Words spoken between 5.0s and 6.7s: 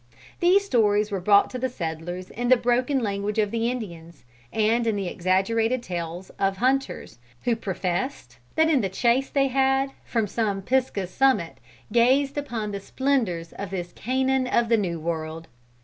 exaggerated tales of